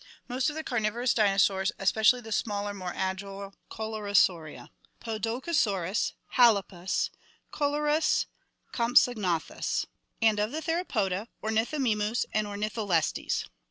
[0.27, 7.11] Most of the carnivorous dinosaurs, especially the smaller, more agile Coelurosauria: Podokesaurus, H alto pus,
[7.53, 8.25] Calurus.
[8.73, 9.85] Compsognatkus,
[10.19, 13.43] and of the Theropoda: Ornithomimus and Ornitholestes.